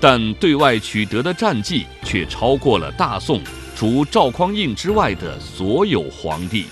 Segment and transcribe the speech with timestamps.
[0.00, 3.42] 但对外取得的战绩却超过了大宋。
[3.76, 6.66] 除赵匡胤之外的所有皇帝，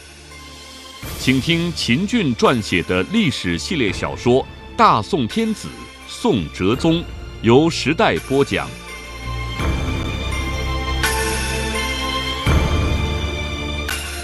[1.20, 4.42] 请听秦俊撰写的历史系列小说
[4.76, 5.68] 《大宋天子
[6.08, 6.94] 宋哲宗》，
[7.42, 8.68] 由时代播讲。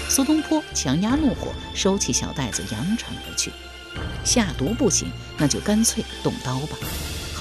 [0.09, 3.49] 苏东坡强压怒火，收起小袋子，扬长而去。
[4.25, 6.75] 下毒不行，那就干脆动刀吧。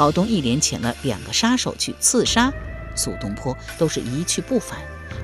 [0.02, 2.52] 郝东一连遣了两个杀手去刺杀
[2.96, 4.76] 苏东坡，都是一去不返。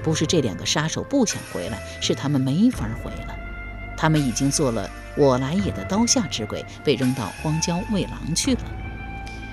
[0.05, 3.35] 不是这两个杀手不想回来，是他们没法回了。
[3.97, 8.61] 他们已经做了我来也的刀下之鬼，被扔到荒郊喂狼去了。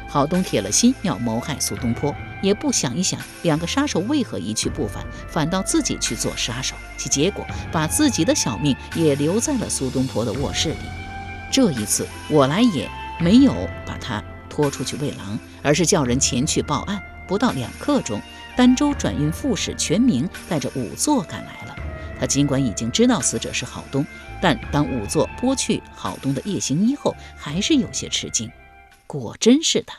[0.08, 10.86] 郝东铁了心要谋害苏东坡，也不想一想两个杀手为何一去不返，反倒自己去做杀手，其结果把自己的小命也留在了苏东坡的卧室里。
[11.52, 12.88] 这一次，我来也
[13.20, 14.24] 没有把他
[14.56, 17.04] 拖出去喂狼，而是叫人前去报案。
[17.28, 18.22] 不到两刻钟。
[18.56, 21.76] 儋州转运副使全明带着仵作赶来了。
[22.18, 24.06] 他尽管已经知道死者是郝东，
[24.42, 28.50] 但当仵作剥去郝东的夜行衣后，还是有些吃惊。
[29.08, 29.98] 果真是他。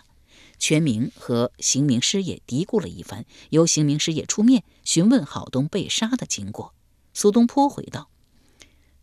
[0.58, 6.72] 全明和刑名师爷嘀咕了一番，由刑名师爷出面询问郝东被杀的经过。
[7.12, 8.08] 苏东坡回道：“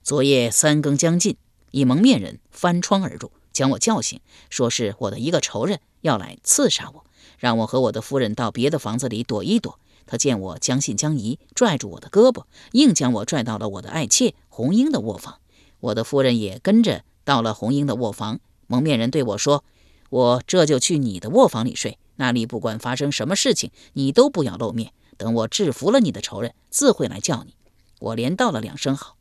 [0.02, 1.38] 昨夜三更将近，
[1.70, 7.06] 一蒙面人翻窗而入，将我叫醒，说是我的一个仇人要来刺杀我。”
[7.40, 9.80] 让我和我的夫人到别的房子里躲一躲。
[10.06, 15.40] 他见我将信将疑，拽住我的胳膊，硬将我拽到了我的爱妾红英的卧房。
[15.80, 18.40] 我的夫人也跟着到了红英的卧房。
[18.68, 19.64] 蒙面人对我说
[20.10, 24.94] ：“我这就去你的卧房里睡，那里不管发生什么事情，你都不要露面。
[25.18, 27.56] 等我制服了你的仇人，自会来叫你。”
[28.00, 29.16] 我连道了两声好。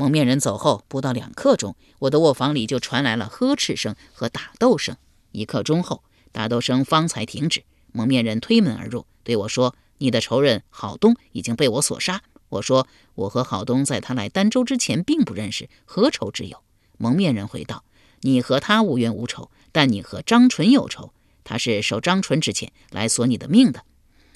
[0.00, 4.96] 蒙面人走后不到两刻钟，我的卧房里就传来了呵斥声和打斗声。
[5.30, 6.02] 一刻钟后。
[6.32, 16.62] 打斗声方才停止，蒙面人推门而入，对我说：“你的仇人郝东已经被我所杀。”我说：“我和郝东在他来儋州之前并不认识，何仇之有？”
[16.96, 17.84] 蒙面人回道
[18.22, 21.12] ：“你和他无冤无仇，但你和张纯有仇。
[21.44, 23.84] 他是受张纯之遣来索你的命的。”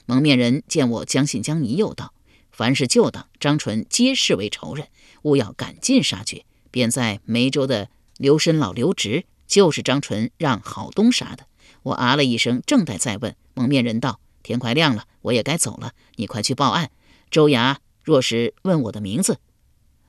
[0.05, 2.13] 蒙面人见我将信将疑，又道
[2.51, 4.89] ：“凡是旧党，张纯皆视为仇人，
[5.25, 11.47] 务要赶尽杀绝。”便在梅州的刘申老刘直，就是张纯让郝东杀的。
[11.83, 16.91] 我啊了一声，正待再问，蒙面人道：“天快亮了，我也该走了，你快去报案。
[17.31, 19.39] 州衙若是问我的名字，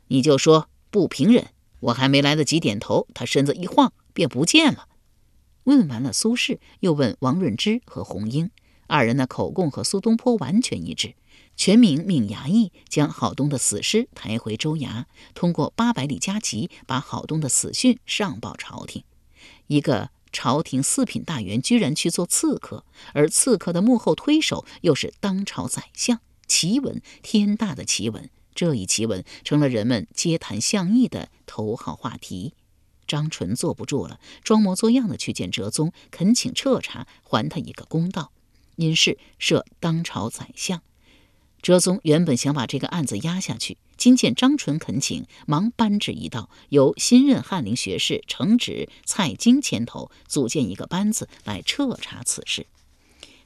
[0.07, 1.47] 你就说不平人。”
[1.81, 4.87] 我还没来得及点头，他身子一晃，便不见了。
[5.65, 8.49] 问完了苏轼，又问王润之和洪英，
[8.87, 11.15] 二人的口供和苏东坡完全一致。
[11.55, 19.03] 全明命衙役将郝东的死尸抬回州衙，通过八百里加急，把郝东的死讯上报朝廷。
[19.67, 20.09] 一个。
[20.31, 28.29] 朝廷四品大员居然去做刺客，而刺客的幕后推手又是当朝宰相，奇闻，天大的奇闻！
[28.53, 32.53] 这一奇闻成了人们皆谈相议的头号话题。
[33.07, 38.33] 张纯坐不住了，装模作样的去见哲宗，恳请彻查，还他一个公道。
[38.75, 40.81] 因事设当朝宰相。
[41.61, 52.67] 哲宗原本想把这个案子压下去，今见张纯恳请，忙颁旨一道，由新任翰林学士承旨蔡京牵头，组建一个班子来彻查此事。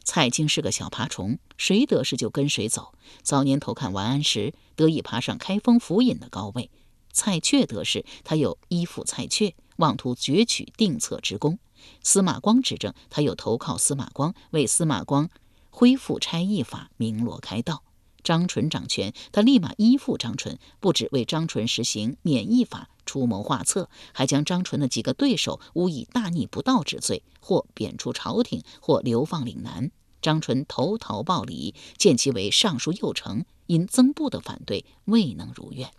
[0.04, 2.94] 蔡京是个小爬虫，谁得势就跟谁走。
[3.22, 6.70] 早年偷看王安石，得以爬上开封府尹的高位；
[7.14, 11.60] 蔡确得势，他又依附蔡确，妄图攫取定策之功。
[12.02, 15.30] 司马光执政，他又投靠司马光，为司马光
[15.70, 17.84] 恢复差役法，鸣锣开道。
[18.22, 29.90] 张纯掌权，他立马依附张纯，不止为张纯实行免役法出谋划策，还将张纯的几个对手诬以大逆不道之罪，或贬出朝廷，或流放岭南。
[30.22, 35.90] 张纯投桃报李，见其为尚书右丞，因曾布的反对，未能如愿。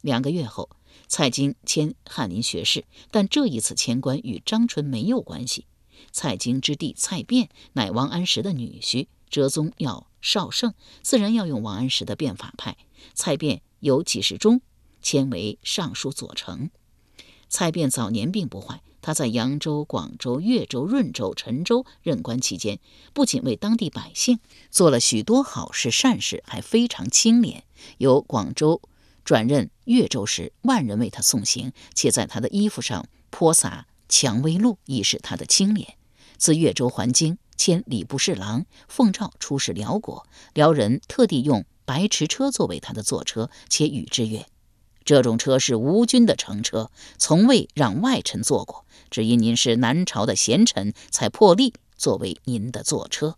[0.00, 0.70] 两个月后，
[1.06, 5.66] 蔡京迁翰林学士，但这一次迁官与张纯没有关系。
[6.10, 9.06] 蔡京之弟蔡卞乃王安石的女婿。
[9.30, 10.72] 哲宗要绍圣，
[11.02, 12.78] 自然要用王安石的变法派。
[13.12, 14.62] 蔡卞由几世中
[15.02, 16.70] 迁为尚书左丞。
[17.50, 22.80] 蔡卞早年并不坏，他在扬州、广州、越州、润州、陈州任官期间，
[23.12, 24.40] 不仅为当地百姓
[24.70, 27.64] 做了许多好事善事，还非常清廉。
[27.98, 28.80] 由广州
[29.28, 35.98] 转任越州时，万人为他送行，且在他的衣服上泼洒蔷薇露，以示他的清廉。
[36.38, 44.46] 自越州还京，迁礼部侍郎，奉诏出使辽国，辽人特地用白驰车作为他的坐车，且与之曰。
[45.04, 48.86] 这种车是吴军的乘车，从未让外臣坐过。
[49.10, 53.36] 只因您是南朝的贤臣，才破例作为您的坐车。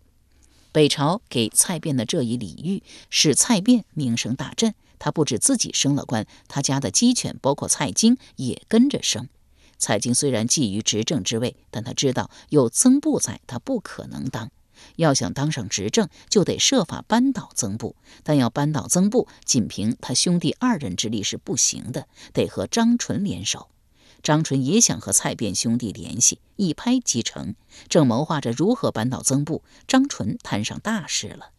[0.71, 4.73] 北朝给蔡卞的这一礼遇，使蔡卞名声大振。
[5.00, 9.29] 他不止自己升了官，他家的鸡犬，包括蔡京，也跟着升。
[9.76, 14.52] 蔡京虽然觊觎执政之位，但他知道有曾布在，他不可能当。
[14.97, 17.97] 要想当上执政，就得设法扳倒曾布。
[18.23, 23.69] 但要扳倒曾布，仅凭他兄弟二人之力是不行的，得和张纯联手。
[24.23, 27.55] 张纯也想和蔡卞兄弟联系，一拍即成，
[27.88, 29.62] 正谋划着如何扳倒曾布。
[29.88, 31.52] 张纯摊上大事了。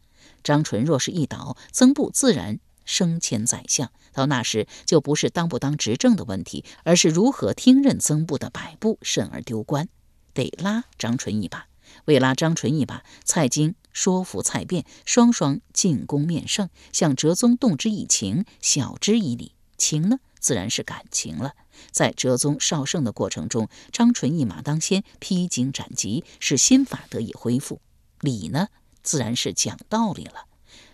[0.44, 3.92] 张纯若是一倒，曾布自然升迁宰相。
[4.14, 9.88] 到那时，就不是当不当执政的问题，而是如何听任曾布的摆布，甚而丢官。
[10.34, 11.68] 得拉张纯一把。
[12.06, 19.54] 为拉张纯一把，蔡京说服蔡卞，双双进宫面圣，向哲宗动之以情，晓之以理。
[19.78, 21.54] 情呢，自然是感情了。
[21.92, 27.82] 在哲宗绍圣的过程中，张纯一马当先，披荆斩棘，使新法得以恢复。
[28.22, 28.68] 理呢，
[29.04, 30.46] 自然是讲道理了。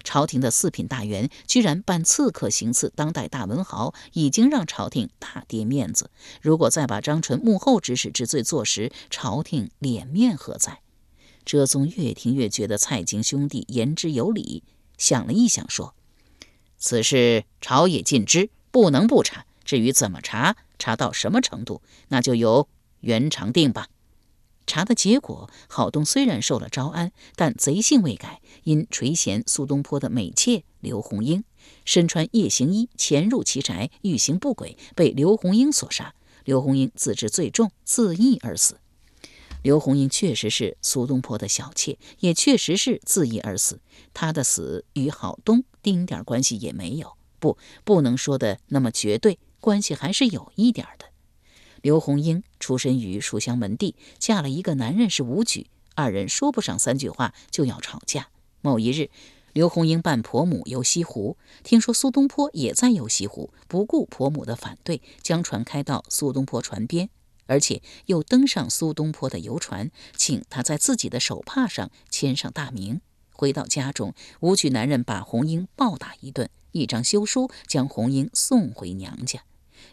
[0.03, 6.09] 朝廷的四品大员居然扮刺客行刺当代大文豪，已经让朝廷大跌面子。
[6.41, 10.81] 如果再把张纯幕后指使之罪坐实，朝廷脸面何在？
[11.45, 14.63] 哲宗越听越觉得蔡京兄弟言之有理，
[14.97, 15.95] 想了一想，说
[16.77, 19.45] ：“此事朝野尽知，不能不查。
[19.63, 22.68] 至于怎么查，查到什么程度，那就由
[23.01, 23.88] 元长定吧。”
[24.68, 31.44] 查的结果，郝东虽然受了招安，但贼性未改，因垂涎苏东坡的美妾刘红英，
[31.86, 36.14] 身穿夜行衣潜入其宅，欲行不轨，被刘红英所杀。
[36.44, 38.78] 刘红英自知罪重，自缢而死。
[39.64, 43.81] 刘红英确实是苏东坡的小妾，也确实是自缢而死。
[44.14, 51.08] 她的死与郝东丁点关系也没有，不，不能说的那么绝对，关系还是有一点的。
[51.81, 58.29] 刘红英出身于书香门第，嫁了一个男人是武举，二人说不上三句话就要吵架。
[58.62, 59.09] 某一日，
[59.53, 67.09] 刘红英伴婆母游西湖，听说苏东坡也在游西湖，不顾婆母的反对，将船开到苏东坡船边。
[67.50, 73.00] 而且又登上苏东坡的游船，请他在自己的手帕上签上大名。
[73.31, 79.44] 回到家中，武举男人把红英暴打一顿，一张休书将红英送回娘家。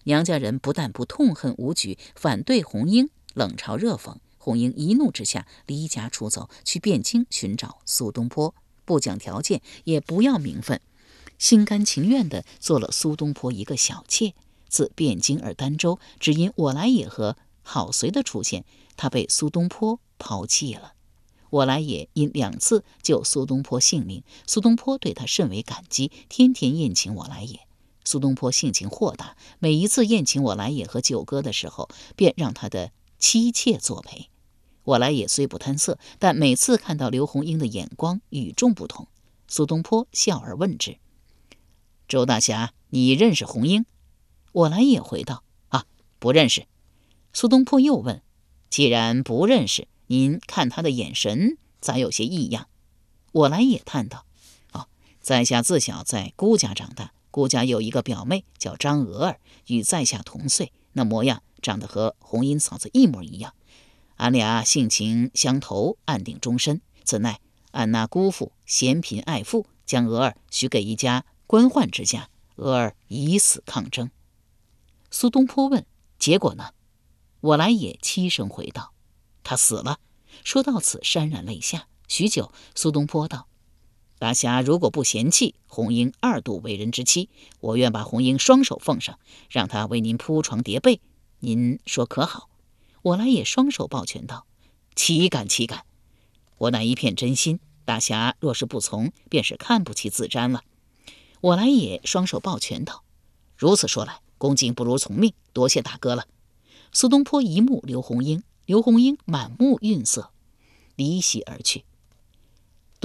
[0.05, 4.17] 娘家人不但不痛恨武举，反对红英，冷嘲热讽。
[4.39, 8.55] 红英一怒之下离家出走，去汴京寻找苏东坡，
[8.85, 10.81] 不讲条件，也不要名分，
[11.39, 14.35] 心甘情愿地做了苏东坡一个小妾。
[14.69, 18.65] 自汴京而儋州，只因我来也和郝随的出现，
[18.97, 20.93] 他被苏东坡抛弃了。
[21.49, 27.61] 我来也因两次救苏东坡性命，苏东坡对他甚为感激，天天宴请我来也。
[28.05, 34.29] 苏东坡性情豁达，每一次宴请我来也和九哥的时候，便让他的妻妾作陪。
[34.85, 39.09] 我来也虽不贪色，但每次看到刘红英的眼光与众不同。
[39.49, 40.99] 苏东坡笑而问之
[42.07, 43.87] ：“周大侠，你认识红英？”
[44.53, 45.87] 我来也回道：“啊，
[46.19, 46.67] 不认识。”
[47.33, 48.23] 苏东坡又问
[48.69, 52.69] ：“既然不认识，您看他的眼神咋有些异样？”
[53.33, 54.27] 我来也叹道
[54.73, 54.89] ：“哦，
[55.21, 63.55] 在下自小在姑家长大，姑家有一个表妹叫张娥儿，与在下同岁，那模样长得和红英嫂子一模一样。
[64.19, 66.81] 俺俩性情相投，暗定终身。
[67.03, 67.41] 怎奈
[67.73, 74.13] 俺那姑父嫌贫爱富，将娥儿许给一家官宦之家，娥儿以死抗争。”
[75.11, 75.85] 苏东坡问
[76.21, 76.71] ：“结果呢？”
[77.43, 78.93] 我来也凄声回道
[79.43, 79.99] ：“他死了。”
[80.45, 81.89] 说到此，潸然泪下。
[82.07, 83.49] 许久，苏东坡道
[84.19, 87.29] ：“大侠如果不嫌弃红英二度为人之妻，
[87.61, 89.19] 我愿把红英双手奉上，
[89.51, 91.01] 让她为您铺床叠被。
[91.41, 92.49] 您说可好？”
[93.03, 94.47] 我来也双手抱拳道
[94.97, 95.85] ：“岂敢岂敢！
[96.59, 97.61] 我乃一片真心。
[97.85, 100.63] 大侠若是不从，便是看不起自瞻了。”
[101.43, 103.05] 我来也双手抱拳道
[103.57, 106.27] ：“如此说来。”恭敬不如从命，多谢大哥了。
[106.93, 110.33] 苏东坡一目刘红英，刘红英满目晕色，
[110.97, 111.85] 离席而去。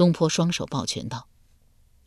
[0.00, 1.28] 东坡双手抱拳道：“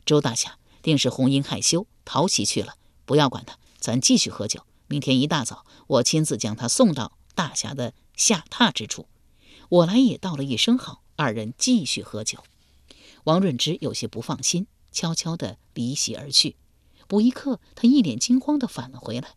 [0.04, 2.74] 周大侠，定是红英害羞逃席去了，
[3.04, 4.66] 不要管他，咱继续喝酒。
[4.88, 9.06] 明天一大早，我亲自将他送到大侠的下榻之处。
[9.68, 12.42] 我来也道了一声好，二人继续喝酒。
[13.22, 16.56] 王润之有些不放心，悄悄地离席而去。
[17.06, 19.36] 不一刻，他一脸惊慌地返了回来：“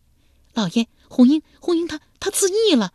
[0.54, 2.92] 老爷，红英，红英，她她自缢了！”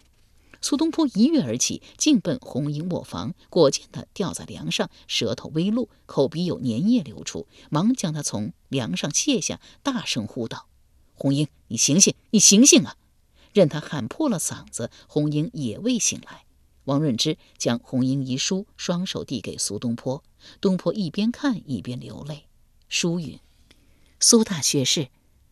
[0.63, 10.67] 苏东坡一跃而起，径奔红英卧房，果见他吊在梁上，舌头微露，口鼻有粘液流出，忙将他从梁上卸下，大声呼道
[11.15, 12.95] ：“红英，你醒醒，你醒醒啊！”
[13.51, 16.45] 任他喊破了嗓子，红英也未醒来。
[16.85, 20.23] 王润之将红英遗书双手递给苏东坡，
[20.61, 22.45] 东坡一边看一边流泪。
[22.87, 23.37] 书云
[24.21, 25.09] ：“苏大学士，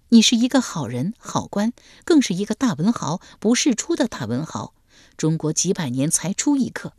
[0.07, 1.73] 你是一个好人好官，
[2.05, 4.73] 更是一个大文豪，不世出的大文豪。
[5.17, 6.93] 中国几百年才出一客，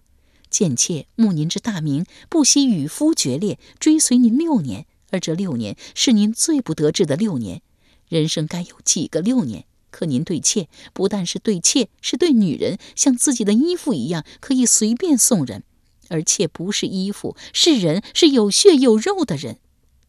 [0.51, 7.63] 贱妾慕您之大名，不惜与夫决裂，追随您六年，而这六年是您最不得志的六年。
[8.09, 15.65] 人生该有几个六年？”可您对妾不但是对妾，是对女人，像自己的衣服一样，可以随便送人。
[16.09, 19.59] 而妾不是衣服，是人，是有血有肉的人。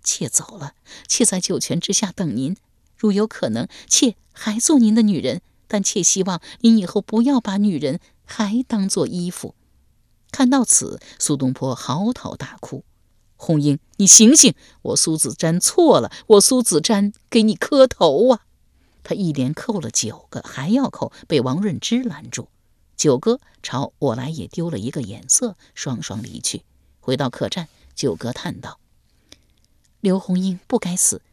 [0.01, 0.75] 妾走了，
[1.07, 2.55] 妾在九泉之下等您。
[2.97, 5.41] 如有可能，妾还做您的女人。
[5.73, 9.55] 但妾希望你以后不要把女人还当做衣服。
[10.31, 12.83] 看到此，苏东坡嚎啕大哭
[13.35, 14.53] ：“红英，你醒醒！
[14.83, 18.41] 我苏子瞻错了，我苏子瞻给你磕头啊！”
[19.01, 22.49] 他一连扣了九个，还要扣，被王润之拦住。
[22.95, 26.61] 九哥朝我来也丢了一个眼色，双双离去。
[26.99, 28.77] 回到客栈，九哥叹道
[30.01, 31.23] ：“刘红英不该死，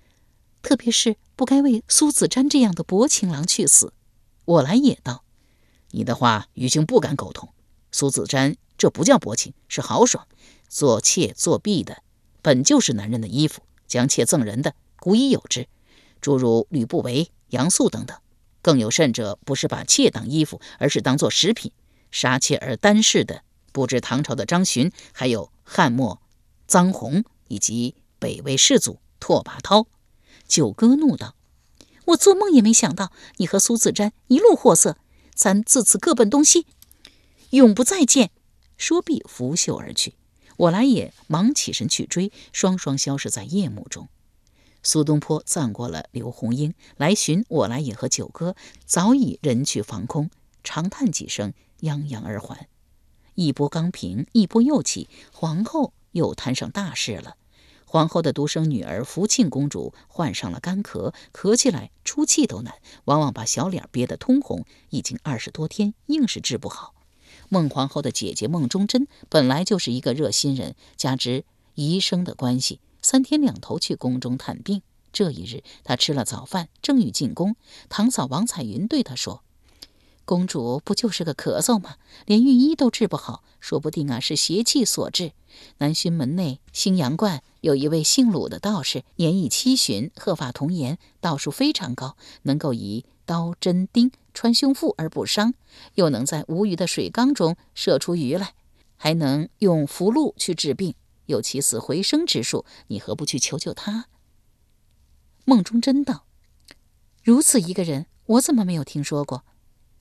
[0.63, 3.93] 特别是不该为苏子瞻这样的薄情郎去死。”
[4.51, 5.23] 我来也道
[5.93, 7.51] ：“你的话，余兄不敢苟同。
[7.93, 10.27] 苏子瞻这不叫薄情，是豪爽。
[10.69, 12.03] 做妾作婢的，
[12.43, 15.69] 本就是男人的衣服，将妾赠人的，古已有之。
[16.21, 18.17] 诸如吕不韦。”杨素等等，
[18.63, 21.73] 更有甚者，不是把妾当衣服，而是当做食品，
[22.13, 23.43] 杀妾而单侍的，
[23.73, 26.21] 不知唐朝的张巡，还有汉末
[26.69, 29.87] 臧洪，以及北魏世祖拓跋焘。
[30.47, 31.35] 九哥怒道
[32.11, 34.97] ：“我做梦也没想到，你和苏子瞻一路货色，
[35.35, 36.67] 咱自此各奔东西，
[37.51, 38.31] 永不再见。”
[38.77, 40.15] 说毕，拂袖而去。
[40.57, 44.09] 我来也忙起身去追，双双消失在夜幕中。
[44.83, 50.31] 苏东坡葬过了刘红英，来寻我来也和九哥，早已人去房空，
[50.65, 52.69] 长叹几声，泱泱而还。
[53.35, 57.37] 一波刚平，一波又起，皇后又摊上大事了。
[57.93, 62.75] 皇后的独生女儿福庆公主患上了干咳，咳起来出气都难，
[63.07, 66.95] 往往把小脸憋得通红，已经二十多天，硬是治不好。
[67.49, 71.45] 孟皇后的姐姐孟忠贞本来就是一个热心人，加之
[71.75, 72.79] 姨生的关系。
[73.03, 74.83] 三天两头去宫中探病。
[75.13, 77.57] 这一日，她吃了早饭，正欲进宫，
[77.89, 79.43] 堂嫂王彩云对她说
[80.31, 81.97] ：“公主不就是个咳嗽吗？
[82.25, 85.33] 连御医都治不好，说不定啊是邪气所致。
[85.79, 95.55] 南薰门内兴阳观有一位姓鲁的道士，年已七旬，鹤发童颜，道术非常高，能够以刀针钉穿胸腹而不伤，
[95.95, 98.55] 又能在无鱼的水缸中射出鱼来，
[98.95, 100.95] 还能用符箓去治病。”
[101.27, 104.07] 有起死回生之术，你何不去求求他？
[105.45, 106.25] 梦中真道
[107.25, 109.43] ：“如此一个人，我怎么没有听说过？”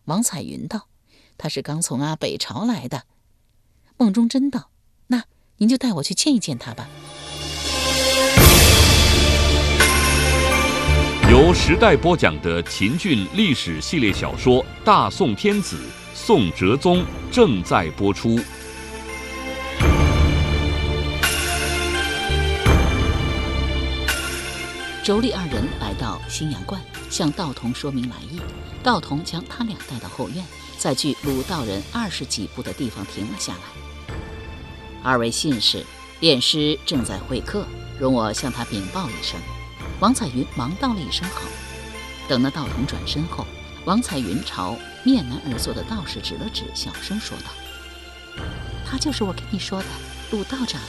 [0.10, 0.88] 王彩云道
[1.38, 3.04] ：“他是刚从啊北朝来的。”
[3.96, 4.72] 孟中真道
[5.08, 5.24] ：“那
[5.58, 6.90] 您就带我去见一见他吧。”
[11.32, 15.78] 由时代播讲的秦俊历史系列小说《大宋天子·
[16.16, 16.98] 宋哲宗》
[17.32, 18.40] 正在播出。
[25.10, 28.40] 妯娌二人来到新阳观，向道童说明来意。
[28.84, 30.46] 道童将他俩带到后院，
[30.78, 34.18] 在距鲁道人二十几步的地方停了下来。
[35.02, 35.84] 二位信使、
[36.20, 37.66] 炼师正在会客，
[38.00, 39.40] 容我向他禀报一声。
[40.00, 41.42] 王彩云忙道了一声好。
[42.28, 43.48] 等那道童转身后，
[43.86, 47.46] 王彩云朝面南而坐的道士指了指，小声说道
[48.86, 49.88] ：“他就是我跟你说的
[50.30, 50.80] 鲁道长。”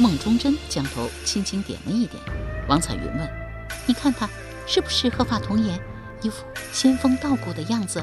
[0.00, 2.22] 孟忠贞将头轻轻点了一点。
[2.68, 3.28] 王彩云问
[3.88, 4.28] ：“你看他
[4.66, 5.80] 是不是鹤发童颜，
[6.22, 8.02] 一副仙风道骨的样子？”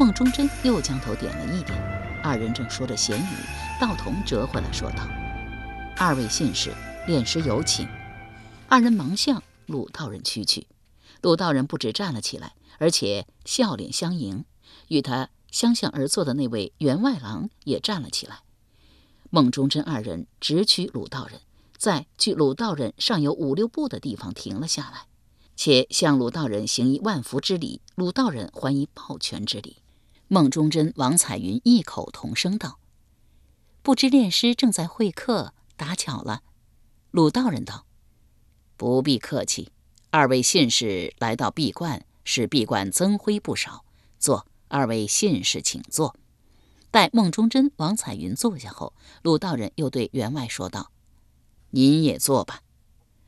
[0.00, 1.78] 孟忠贞又将头点了一点。
[2.24, 3.34] 二人正说着闲语，
[3.80, 5.06] 道童折回来说道
[5.98, 6.72] ：“二位信使，
[7.06, 7.86] 炼师有请。”
[8.68, 10.66] 二人忙向鲁道人屈去。
[11.20, 14.44] 鲁道人不止站了起来，而且笑脸相迎。
[14.88, 18.38] 与他相向而坐的那位员外郎也站了起来。
[19.30, 21.40] 孟忠贞二人直趋鲁道人。
[21.82, 25.08] 在距鲁道人尚有五六步的地方停了下来，
[25.56, 29.78] 且向鲁道人行一万福之礼，鲁道人还一抱拳之礼。
[30.28, 32.78] 孟中贞、王彩云异口同声道
[33.82, 36.42] ：“不知炼师正在会客，打搅了。”
[37.10, 37.84] 鲁道人道
[38.78, 39.72] ：“不必客气，
[40.10, 43.84] 二位信士来到闭关，使闭关增辉不少。
[44.20, 46.14] 坐，二位信士请坐。”
[46.92, 50.90] 待孟中贞、王彩云坐下后，鲁道人又对员外说道
[51.72, 52.62] ：“您也坐吧。”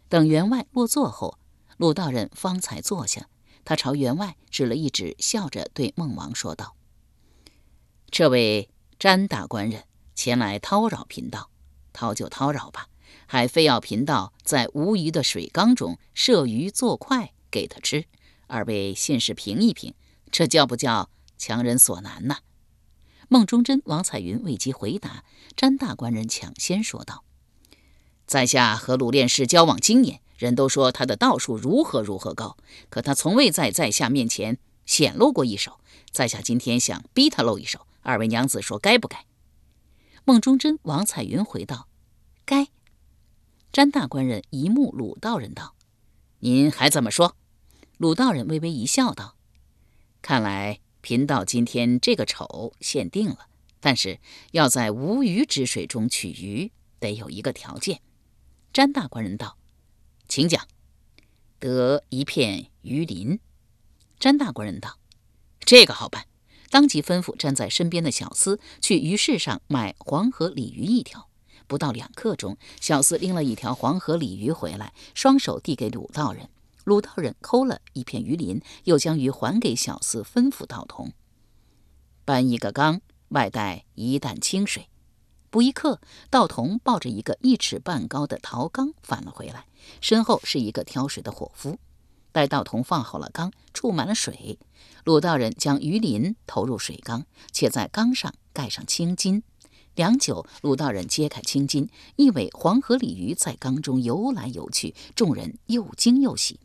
[0.08, 1.38] 等员外落座后，
[1.76, 3.28] 鲁道人方才坐下。
[3.64, 6.76] 他朝员外指了一指，笑着对孟王说道
[8.10, 9.84] ：“这位詹大官人
[10.14, 11.50] 前来叨扰贫道，
[11.92, 12.88] 叨就叨扰吧，
[13.26, 18.04] 还非要贫道在无鱼的水缸中设鱼做块给他吃。
[18.46, 19.94] 二位信士评一评，
[20.30, 21.08] 这叫不叫
[21.38, 22.36] 强人所难呢？”
[23.28, 25.24] 孟中贞、王彩云未及回答，
[25.56, 27.24] 詹大官人抢先说道
[28.26, 32.56] ：“在下和鲁炼师交往经年。”人都说他的道术如何如何高，
[32.90, 35.78] 可他从未在在下面前显露过一手。
[36.10, 39.24] 在下今天想逼他露一手，二位娘子说该不该？
[40.24, 41.86] 孟中贞、王彩云回道
[42.44, 42.66] ：“该。”
[43.72, 45.76] 詹大官人一目鲁道人道
[46.40, 47.36] ：“您还怎么说？”
[47.96, 49.36] 鲁道人微微一笑道
[50.20, 53.46] ：“看来贫道今天这个丑限定了，
[53.80, 54.18] 但是
[54.50, 58.00] 要在无鱼之水中取鱼，得有一个条件。”
[58.74, 59.56] 詹大官人道。
[60.28, 60.66] 请讲，
[61.60, 63.38] 得一片鱼鳞。
[64.18, 64.98] 詹大官人道
[65.64, 66.26] ：“这个好办。”
[66.70, 71.28] 当即吩咐站在身边的小厮去鱼市上买黄河鲤鱼一条。
[71.68, 76.48] 不到两刻钟，小厮拎了一条黄河鲤鱼回来，双手递给鲁道人。
[76.82, 81.12] 鲁道人抠了一片鱼鳞，又将鱼还给小厮，吩咐道童
[82.26, 84.88] ：“搬一个缸，外带一担清水。”
[85.54, 89.66] 不一刻，道童抱着一个一尺半高的陶缸返了回来，
[90.00, 91.78] 身后是一个挑水的伙夫。
[92.32, 94.58] 待道童放好了缸，注满了水，
[95.04, 99.42] 鲁道人将鱼鳞投入水缸，且在缸上盖上青巾。
[99.94, 106.58] 良久，鲁道人揭开青巾，一尾黄河鲤鱼在缸中游来游去，众人又惊又喜。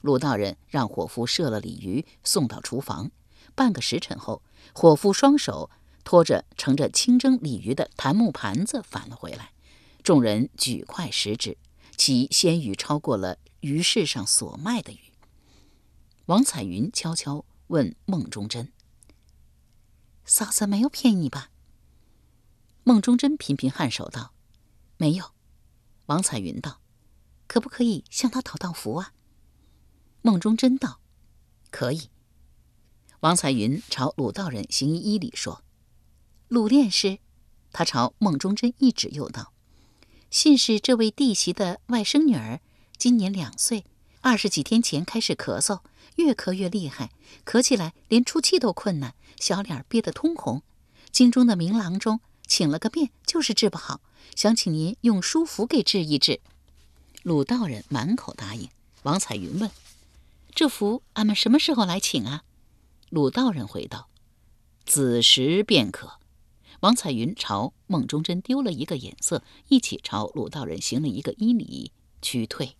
[0.00, 3.10] 鲁道人让伙夫射了鲤鱼，送到厨房。
[3.54, 4.40] 半个时辰后，
[4.72, 5.68] 伙夫双手。
[6.10, 9.52] 拖着盛着清蒸鲤鱼的檀木盘子返了回来，
[10.02, 11.56] 众人举筷食之，
[11.96, 14.98] 其鲜鱼超过了鱼市上所卖的鱼。
[16.26, 18.72] 王彩云悄悄问孟中贞
[20.26, 21.52] ：“嫂子没有骗你吧？”
[22.82, 24.32] 孟中贞频频颔首道
[24.98, 25.30] ：“没有。”
[26.06, 26.80] 王彩云道
[27.46, 29.12] ：“可不可以向他讨道符啊？”
[30.22, 30.98] 孟中贞道
[31.70, 32.10] ：“可以。”
[33.22, 35.62] 王彩云朝鲁道人行一礼说。
[36.50, 37.20] 鲁炼师，
[37.72, 39.52] 他朝孟中贞一指，又道
[40.32, 42.58] ：“信是这位弟媳的外甥女儿，
[42.98, 43.84] 今年两岁，
[44.20, 45.82] 二十几天前开始咳嗽，
[46.16, 47.12] 越咳越厉害，
[47.46, 50.64] 咳起来连出气都困难，小脸憋得通红。
[51.12, 54.00] 京中的名郎中请了个遍，就是治不好，
[54.34, 56.40] 想请您用书符给治一治。”
[57.22, 58.68] 鲁道人满口答应。
[59.04, 59.70] 王彩云问
[60.52, 62.42] ：“这符俺们什么时候来请啊？”
[63.08, 64.08] 鲁道人回道
[64.84, 66.14] ：“子时便可。”
[66.80, 72.76] 王彩云朝孟中贞丢了一个眼色，一起朝鲁道人行了一个揖礼，屈退。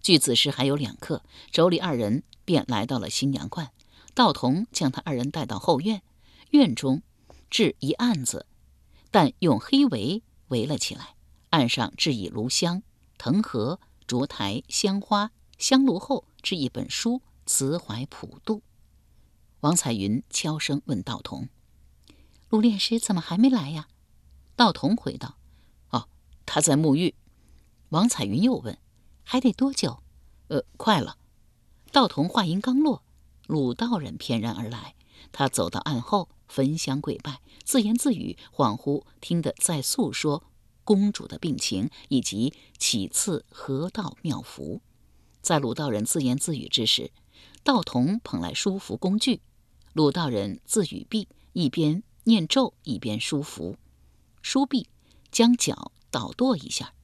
[0.00, 3.70] 距子时还有两刻，妯娌二人便来到了新阳观。
[4.14, 6.02] 道童将他二人带到后院，
[6.50, 7.02] 院中
[7.50, 8.46] 置一案子，
[9.10, 11.14] 但用黑围围了起来。
[11.50, 12.82] 案上置以炉香、
[13.18, 18.58] 藤盒、烛台、香花、香炉后，置一本书《慈怀普渡》。
[19.60, 21.48] 王彩云悄声问道童。
[22.52, 23.88] 陆炼师怎么还没来呀？
[24.56, 25.38] 道童回道
[25.88, 26.06] ：“哦，
[26.44, 27.14] 他在沐浴。”
[27.88, 28.76] 王彩云又问
[29.24, 30.02] ：“还得多久
[30.48, 31.16] ？”“呃，快了。”
[31.92, 33.02] 道童话音刚落，
[33.46, 34.94] 鲁道人翩然而来。
[35.32, 40.44] 他走到案后，焚香跪拜，自言自语，恍惚听得在诉说
[40.84, 44.82] 公主的病情以及启赐河道妙符。
[45.40, 47.12] 在鲁道人自言自语之时，
[47.64, 49.40] 道童捧来书符工具，
[49.94, 52.02] 鲁道人自语毕，一边。
[52.24, 53.76] 念咒一边梳符，
[54.42, 54.88] 梳毕，
[55.30, 56.94] 将脚倒跺一下。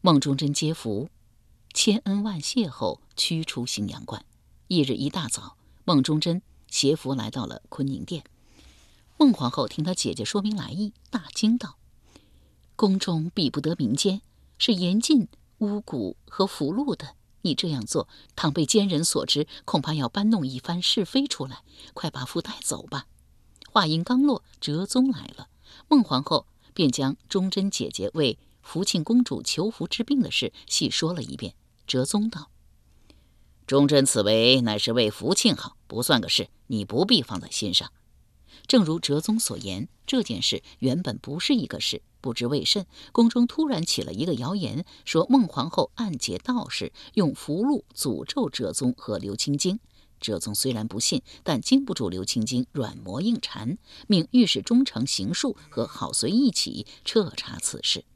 [0.00, 1.08] 孟中贞接符，
[1.72, 4.24] 千恩万谢后驱出新阳观。
[4.68, 8.24] 翌日一大早，孟中贞携符来到了坤宁殿。
[9.18, 11.76] 孟皇后听她姐姐说明来意，大惊道
[12.76, 14.22] ：“宫中比不得民间，
[14.58, 17.14] 是严禁巫蛊和符箓的。
[17.42, 21.62] 你这样做，倘被奸人所知，恐怕要搬弄一番是非出来。
[21.92, 23.06] 快把符带走吧。”
[23.74, 25.48] 话音刚落，哲宗来了。
[25.88, 31.56] 孟皇后便将忠贞姐姐为福庆公主求福治病的事细说了一遍。
[31.84, 32.50] 哲宗道
[33.66, 37.90] ：“忠贞此为乃是为福庆好，不算个事，你不必放在心上。”
[38.68, 42.00] 正如哲宗所言，这件事原本不是一个事。
[42.20, 49.80] 不知为甚，宫中突然起了一个谣言，说孟皇后暗结道士，用符箓诅咒哲宗和刘青京。
[50.24, 58.06] 哲宗虽然不信，但经不住刘青京软磨硬缠，命御史中丞邢恕和郝随一起彻查此事。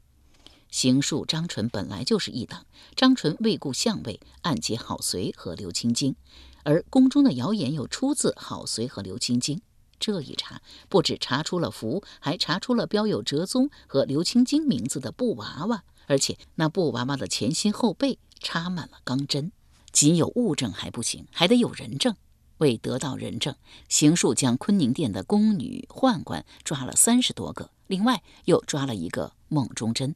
[0.71, 6.15] 邢恕、张纯本来就是一党，张纯未顾相位，暗结郝随和刘青京，
[6.63, 9.61] 而宫中的谣言又出自郝随和刘青京。
[9.99, 19.51] 这一查，不止查出了符，还查出了标有哲宗和刘青京名字的布娃娃，而且那布娃娃的前心后背插满了钢针。
[19.99, 22.15] 仅有物证还不行，还得有人证。
[22.59, 23.53] 为得到人证，
[23.89, 30.15] 邢树将坤宁殿的宫女宦官抓了三十多个，另外又抓了一个孟中贞。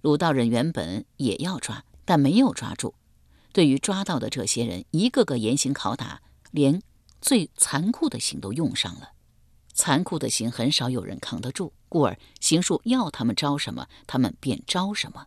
[0.00, 2.94] 鲁道人原本也要抓，但没有抓住。
[3.52, 6.80] 对于抓到的这些人，一个个严刑拷打，连。
[7.20, 9.10] 最残酷的刑都用上了，
[9.74, 15.26] 残酷的刑很少有人扛得住，故而刑术要他们招什么，他们便招什么。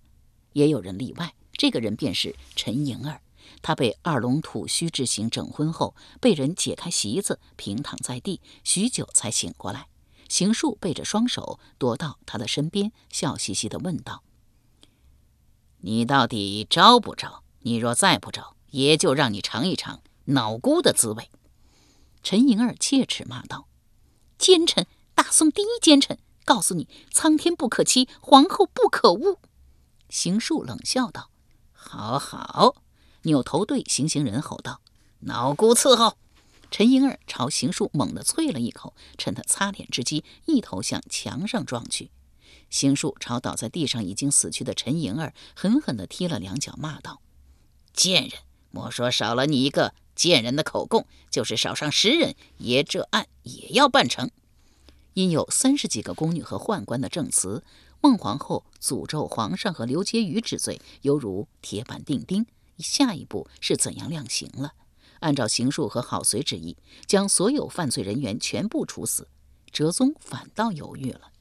[0.53, 3.21] 也有人例外，这个人便是陈莹儿。
[3.62, 9.88] 他被二龙吐须之刑整昏后，被人解开席子，平躺在地，许久才醒过来。
[10.28, 14.24] 刑术背着双手躲到他的身边，笑嘻嘻地问道
[15.82, 17.44] ：“你到底招不招？
[17.60, 21.30] 你若再不招，也就让你尝一尝脑菇的滋味。”
[22.24, 23.68] 陈莹儿切齿骂道
[24.39, 26.18] ：“奸臣，大宋第一奸臣！
[26.46, 29.39] 告诉你，苍天不可欺，皇后不可误。”
[30.10, 31.30] 邢树冷笑道
[31.72, 32.76] ：“好好。”
[33.24, 34.80] 扭头对行刑人吼道
[35.22, 36.18] ：“脑骨伺候！”
[36.72, 42.10] 陈莹儿朝邢树猛地啐了一口，趁他擦脸之机，一头向墙上撞去。
[42.70, 47.22] 邢树朝倒在地上已经死去的陈莹儿狠狠地踢了两脚，骂道
[47.94, 48.32] ：“贱人！
[48.72, 54.30] 莫说少了你一个。”贱人的口供，就是少上十人，爷这案也要办成。
[55.16, 57.64] 因有三十几个宫女和宦官的证词，
[58.00, 62.46] 孟皇后诅咒皇上和刘婕妤之罪，犹如铁板钉钉。
[62.84, 64.74] 下一步是怎样量刑了？
[65.22, 69.28] 按照刑术和郝随之意，将所有犯罪人员全部处死。
[69.72, 71.32] 哲宗反倒犹豫了。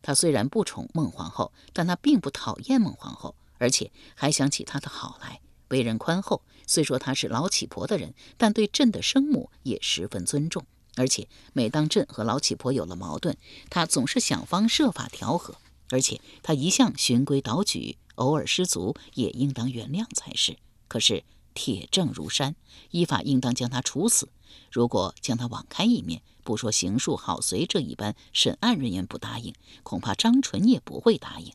[0.00, 5.40] 他虽然不宠孟皇后，但他并不讨厌孟皇后，而且还想起她的好来。
[5.68, 10.64] 为人宽厚，虽说他是老乞婆的人，但对朕的生母也十分尊重。
[10.96, 13.36] 而且每当朕和老乞婆有了矛盾，
[13.68, 15.56] 他总是想方设法调和。
[15.90, 20.56] 而且他一向循规蹈矩，偶尔失足也应当原谅才是。
[20.88, 21.22] 可是
[21.54, 22.56] 铁证如山，
[22.90, 24.28] 依法应当将他处死。
[24.72, 31.52] 如果将他网开一面，不说刑术好随这一般审案人员不答应，恐怕张纯也不会答应。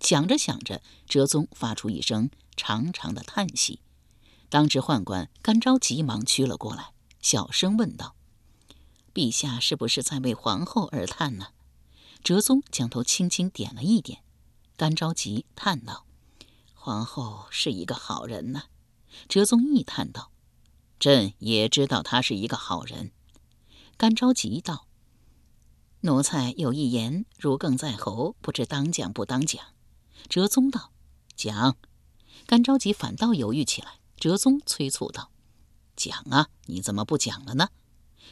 [0.00, 2.30] 想着想着，哲宗发出一声。
[2.56, 3.80] 长长的叹息，
[4.50, 8.14] 当值宦官甘昭急忙趋了过来，小声问道
[9.14, 11.48] ：“陛下是不是在为皇后而叹呢？”
[12.22, 14.22] 哲宗将头轻轻点了一点。
[14.76, 16.04] 甘昭急叹道
[16.74, 18.64] ：“皇后是一个好人呢。”
[19.28, 20.30] 哲宗亦叹道
[20.98, 23.12] ：“朕也知道他是一个好人。”
[23.96, 24.86] 甘昭吉道
[26.02, 29.62] ：“奴才有一言，如鲠在喉，不知当讲不当讲。”
[30.28, 30.92] 哲宗道
[31.36, 31.76] ：“讲。”
[32.46, 34.00] 甘着急，反倒犹豫起来。
[34.16, 35.30] 哲宗催促道
[35.96, 37.68] ：“讲啊，你怎么不讲了呢？”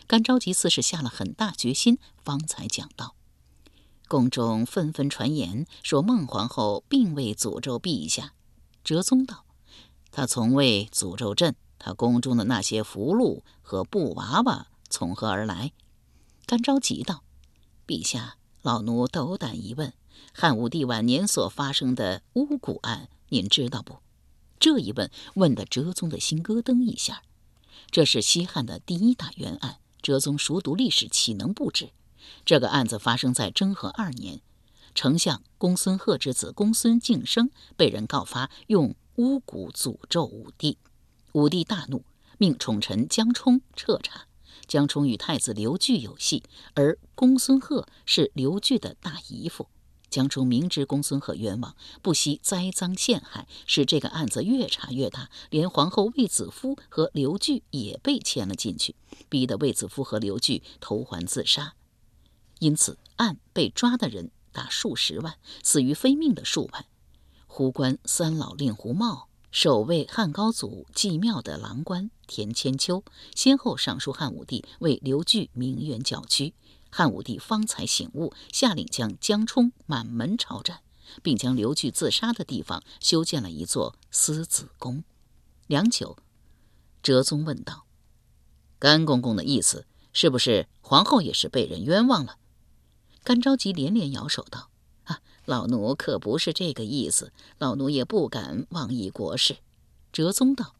[0.06, 3.14] 甘着急似是下了很大决心，方才讲道
[4.08, 8.34] ：“宫中纷纷传言说孟皇后并未诅咒陛下。”
[8.84, 9.44] 哲宗道
[10.10, 11.54] ：“他从未诅咒朕。
[11.80, 15.72] 他宫中的那些符箓和布娃娃从何而来？”
[16.44, 17.22] 甘着急道
[17.86, 19.92] ：“陛下，老奴斗胆一问，
[20.32, 23.98] 汉武帝晚年所发生的巫蛊案，您知道不？”
[24.58, 27.22] 这一问问得哲宗的心咯噔一下。
[27.92, 31.90] 这是西汉的第一大冤案，哲宗熟读历史，岂能不知？
[32.44, 34.40] 这个案子发生在征和二年，
[34.96, 40.78] 丞相公孙贺之子公孙敬升被人告发用巫蛊诅咒武帝，
[41.33, 42.04] 武帝大怒，
[42.38, 44.28] 命宠臣江充彻查。
[44.68, 49.66] 江充与太子刘据有隙，而公孙贺是刘据的大姨父。
[50.09, 58.94] 江充明知公孙贺冤枉，不惜栽赃陷害，使这个案子越查越大，连皇后卫子夫和刘据也被牵了进去，
[59.28, 61.74] 逼得卫子夫和刘据投环自杀。
[62.61, 66.87] 因此，案被抓的人达数十万，死于非命的数万。
[67.58, 73.02] 胡官三老令胡茂、守卫汉高祖祭庙的郎官田千秋，
[73.34, 76.54] 先后上书汉武帝，为刘据鸣冤叫屈。
[76.88, 80.82] 汉武帝方才醒悟，下令将江充满门抄斩，
[81.20, 85.02] 并将刘据自杀的地方修建了一座思子宫。
[85.66, 86.16] 良久，
[87.02, 87.86] 哲宗问道
[88.78, 92.36] ：“甘公公的意思是不是皇后也是被人冤枉了？
[93.24, 94.70] 干着急连连摇手道：“，
[95.48, 99.56] 老奴可不是这个意思，老奴也不敢妄议国事。”
[100.12, 100.74] 哲宗道：“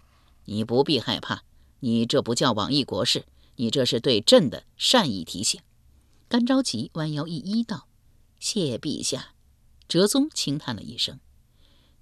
[0.44, 1.42] 你不必害怕，
[1.81, 3.24] 你这不叫妄议国事，
[3.57, 5.59] 你这是对朕的善意提醒。”
[6.28, 7.88] 干着急弯腰一揖道
[8.38, 9.28] ：“谢陛下。”
[9.88, 11.18] 哲宗轻叹了一声：“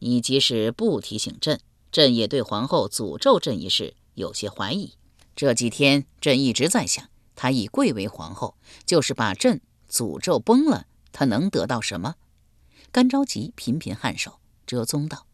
[0.01, 1.61] 你即使不提醒朕，
[1.93, 4.95] 朕也对皇后诅咒朕一事有些怀疑。
[5.37, 12.17] 这几天朕一直在想，她已贵为皇后，就是把朕诅咒崩了，她能得到什么？”
[12.97, 14.41] 干着急频频颔首。
[14.67, 15.27] 哲宗道：“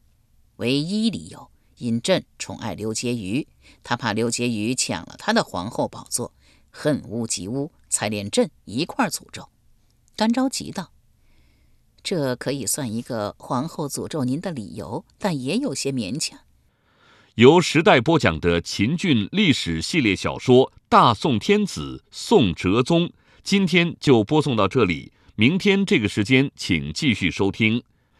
[0.59, 1.49] 唯一理由，
[1.79, 3.47] 因朕宠爱刘婕妤，
[3.85, 6.35] 他怕刘婕妤抢了他的皇后宝座，
[6.73, 9.49] 恨屋及乌，才连朕一块诅咒。”
[10.17, 10.91] 干着急道。
[12.03, 16.41] 这可以算一个皇后诅咒您的理由，但也有些勉强。
[17.37, 23.07] 由时代播讲的秦俊历史系列小说《大宋天子·宋哲宗》，
[23.45, 25.13] 今天就播送到这里。
[25.35, 27.83] 明天这个时间，请继续收听。